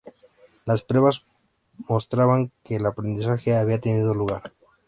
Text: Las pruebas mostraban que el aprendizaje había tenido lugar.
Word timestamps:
Las 0.65 0.81
pruebas 0.81 1.27
mostraban 1.87 2.51
que 2.63 2.77
el 2.77 2.87
aprendizaje 2.87 3.55
había 3.55 3.77
tenido 3.79 4.15
lugar. 4.15 4.51